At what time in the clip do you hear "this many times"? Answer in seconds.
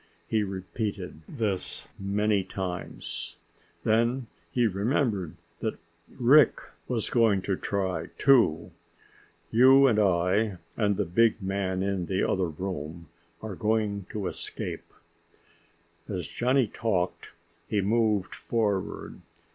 1.29-3.37